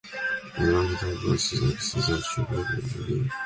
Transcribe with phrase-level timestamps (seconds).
[0.57, 3.31] Ironically, both successes achieved against Geelong.